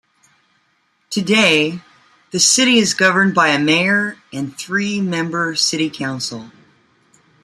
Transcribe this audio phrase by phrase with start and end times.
[1.11, 1.79] Today,
[2.31, 6.49] the city is governed by a mayor and three-member city council.